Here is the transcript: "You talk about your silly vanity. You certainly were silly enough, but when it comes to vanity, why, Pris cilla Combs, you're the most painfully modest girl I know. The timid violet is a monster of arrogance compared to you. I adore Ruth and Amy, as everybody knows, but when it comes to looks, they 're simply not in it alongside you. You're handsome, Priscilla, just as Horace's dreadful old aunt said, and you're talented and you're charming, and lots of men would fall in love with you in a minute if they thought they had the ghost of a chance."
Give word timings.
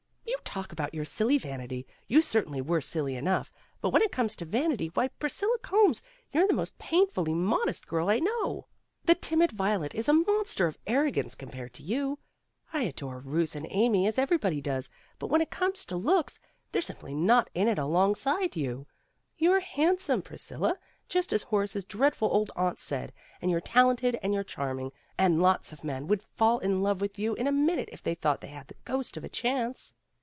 "You 0.23 0.53
talk 0.53 0.73
about 0.73 0.93
your 0.93 1.05
silly 1.05 1.37
vanity. 1.37 1.87
You 2.09 2.21
certainly 2.21 2.59
were 2.61 2.81
silly 2.81 3.15
enough, 3.15 3.53
but 3.79 3.91
when 3.91 4.01
it 4.01 4.11
comes 4.11 4.35
to 4.35 4.43
vanity, 4.43 4.87
why, 4.93 5.07
Pris 5.07 5.33
cilla 5.41 5.61
Combs, 5.61 6.01
you're 6.33 6.45
the 6.45 6.53
most 6.53 6.77
painfully 6.77 7.33
modest 7.33 7.87
girl 7.87 8.09
I 8.09 8.19
know. 8.19 8.67
The 9.05 9.15
timid 9.15 9.53
violet 9.53 9.95
is 9.95 10.09
a 10.09 10.13
monster 10.13 10.67
of 10.67 10.77
arrogance 10.85 11.35
compared 11.35 11.73
to 11.75 11.83
you. 11.83 12.19
I 12.73 12.81
adore 12.81 13.19
Ruth 13.19 13.55
and 13.55 13.65
Amy, 13.69 14.05
as 14.07 14.19
everybody 14.19 14.61
knows, 14.61 14.89
but 15.19 15.27
when 15.27 15.39
it 15.39 15.51
comes 15.51 15.85
to 15.85 15.95
looks, 15.95 16.41
they 16.73 16.79
're 16.79 16.81
simply 16.81 17.13
not 17.15 17.49
in 17.53 17.69
it 17.69 17.79
alongside 17.79 18.57
you. 18.57 18.87
You're 19.37 19.61
handsome, 19.61 20.21
Priscilla, 20.21 20.77
just 21.07 21.31
as 21.31 21.43
Horace's 21.43 21.85
dreadful 21.85 22.27
old 22.29 22.51
aunt 22.57 22.81
said, 22.81 23.13
and 23.41 23.49
you're 23.49 23.61
talented 23.61 24.19
and 24.21 24.33
you're 24.33 24.43
charming, 24.43 24.91
and 25.17 25.41
lots 25.41 25.71
of 25.71 25.85
men 25.85 26.07
would 26.09 26.21
fall 26.23 26.59
in 26.59 26.83
love 26.83 26.99
with 26.99 27.17
you 27.17 27.35
in 27.35 27.47
a 27.47 27.53
minute 27.53 27.87
if 27.93 28.03
they 28.03 28.15
thought 28.15 28.41
they 28.41 28.49
had 28.49 28.67
the 28.67 28.75
ghost 28.83 29.15
of 29.15 29.23
a 29.23 29.29
chance." 29.29 29.93